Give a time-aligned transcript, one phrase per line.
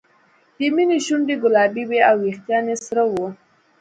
[0.57, 3.27] د مینې شونډې ګلابي وې او وېښتان یې سره وو